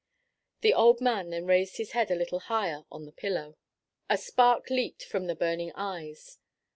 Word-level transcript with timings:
The 0.61 0.73
old 0.73 0.99
man 0.99 1.29
then 1.29 1.45
raised 1.45 1.77
his 1.77 1.91
head 1.91 2.09
a 2.09 2.15
little 2.15 2.39
higher 2.39 2.85
on 2.91 3.05
the 3.05 3.11
pillow. 3.11 3.55
A 4.09 4.17
spark 4.17 4.71
leaped 4.71 5.03
from 5.03 5.27
the 5.27 5.35
burning 5.35 5.71
eyes. 5.75 6.39